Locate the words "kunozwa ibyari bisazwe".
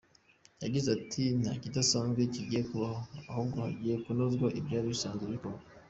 4.03-5.25